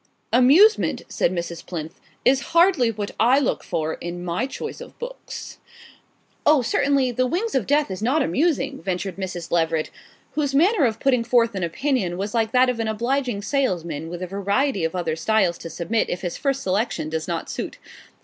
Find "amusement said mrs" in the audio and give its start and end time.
0.33-1.63